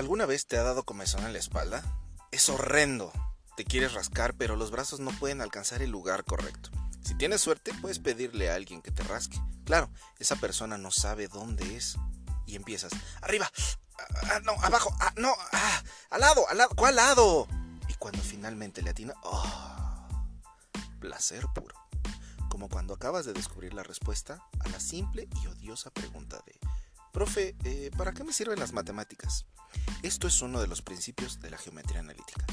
[0.00, 1.84] ¿Alguna vez te ha dado comezón en la espalda?
[2.30, 3.12] Es horrendo.
[3.54, 6.70] Te quieres rascar, pero los brazos no pueden alcanzar el lugar correcto.
[7.04, 9.38] Si tienes suerte, puedes pedirle a alguien que te rasque.
[9.66, 11.98] Claro, esa persona no sabe dónde es.
[12.46, 13.52] Y empiezas, arriba,
[14.22, 17.46] ah, no, abajo, ah, no, ah, al lado, al lado, ¿cuál lado?
[17.86, 20.08] Y cuando finalmente le atina, oh,
[20.98, 21.76] placer puro.
[22.48, 26.58] Como cuando acabas de descubrir la respuesta a la simple y odiosa pregunta de,
[27.12, 29.44] profe, eh, ¿para qué me sirven las matemáticas?
[30.02, 32.46] Esto es uno de los principios de la geometría analítica.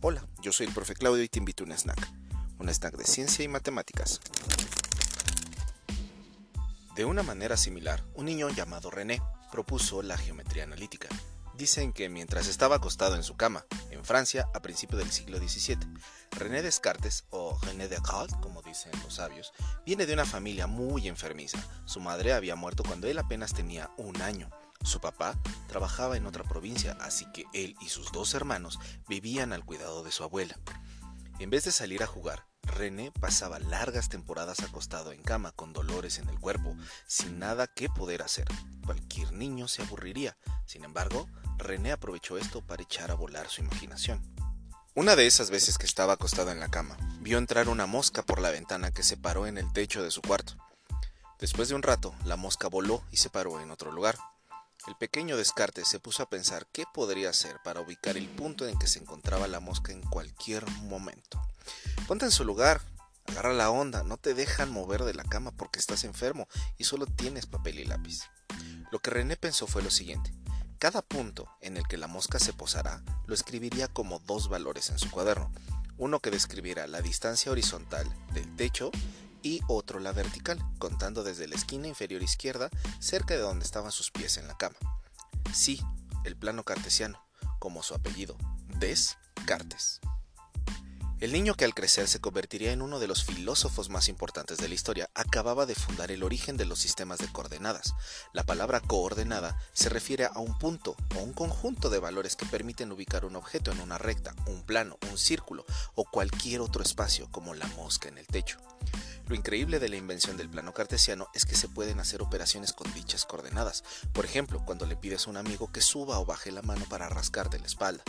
[0.00, 2.08] Hola, yo soy el profe Claudio y te invito a un snack.
[2.58, 4.22] Un snack de ciencia y matemáticas.
[6.96, 9.20] De una manera similar, un niño llamado René
[9.52, 11.08] propuso la geometría analítica.
[11.58, 15.76] Dicen que mientras estaba acostado en su cama, en Francia, a principios del siglo XVII,
[16.30, 19.52] René Descartes, o René Descartes, como dicen los sabios,
[19.84, 21.58] viene de una familia muy enfermiza.
[21.84, 24.48] Su madre había muerto cuando él apenas tenía un año.
[24.82, 29.64] Su papá trabajaba en otra provincia, así que él y sus dos hermanos vivían al
[29.64, 30.58] cuidado de su abuela.
[31.38, 36.18] En vez de salir a jugar, René pasaba largas temporadas acostado en cama con dolores
[36.18, 36.76] en el cuerpo,
[37.06, 38.46] sin nada que poder hacer.
[38.84, 40.36] Cualquier niño se aburriría.
[40.66, 44.22] Sin embargo, René aprovechó esto para echar a volar su imaginación.
[44.94, 48.40] Una de esas veces que estaba acostado en la cama, vio entrar una mosca por
[48.40, 50.54] la ventana que se paró en el techo de su cuarto.
[51.38, 54.18] Después de un rato, la mosca voló y se paró en otro lugar.
[54.88, 58.78] El pequeño Descartes se puso a pensar qué podría hacer para ubicar el punto en
[58.78, 61.46] que se encontraba la mosca en cualquier momento.
[62.06, 62.80] Ponte en su lugar,
[63.26, 66.48] agarra la onda, no te dejan mover de la cama porque estás enfermo
[66.78, 68.30] y solo tienes papel y lápiz.
[68.90, 70.32] Lo que René pensó fue lo siguiente.
[70.78, 74.98] Cada punto en el que la mosca se posará lo escribiría como dos valores en
[74.98, 75.52] su cuaderno.
[75.98, 78.90] Uno que describiera la distancia horizontal del techo
[79.42, 84.10] y otro la vertical, contando desde la esquina inferior izquierda cerca de donde estaban sus
[84.10, 84.76] pies en la cama.
[85.52, 85.80] Sí,
[86.24, 87.22] el plano cartesiano,
[87.58, 88.36] como su apellido,
[88.78, 90.00] Descartes.
[91.20, 94.68] El niño que al crecer se convertiría en uno de los filósofos más importantes de
[94.68, 97.94] la historia acababa de fundar el origen de los sistemas de coordenadas.
[98.32, 102.92] La palabra coordenada se refiere a un punto o un conjunto de valores que permiten
[102.92, 107.52] ubicar un objeto en una recta, un plano, un círculo o cualquier otro espacio como
[107.52, 108.60] la mosca en el techo.
[109.28, 112.90] Lo increíble de la invención del plano cartesiano es que se pueden hacer operaciones con
[112.94, 113.84] dichas coordenadas.
[114.14, 117.10] Por ejemplo, cuando le pides a un amigo que suba o baje la mano para
[117.10, 118.02] rascarte la espalda.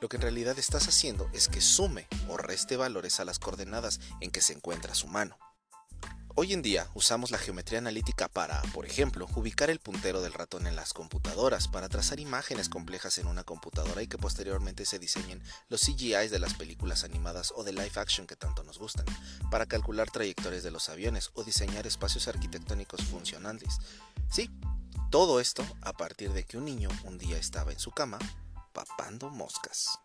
[0.00, 4.00] Lo que en realidad estás haciendo es que sume o reste valores a las coordenadas
[4.20, 5.36] en que se encuentra su mano.
[6.34, 10.66] Hoy en día usamos la geometría analítica para, por ejemplo, ubicar el puntero del ratón
[10.66, 15.42] en las computadoras, para trazar imágenes complejas en una computadora y que posteriormente se diseñen
[15.68, 19.04] los CGIs de las películas animadas o de live action que tanto nos gustan,
[19.50, 23.78] para calcular trayectorias de los aviones o diseñar espacios arquitectónicos funcionales.
[24.30, 24.48] Sí,
[25.10, 28.18] todo esto a partir de que un niño un día estaba en su cama
[28.72, 29.98] papando moscas.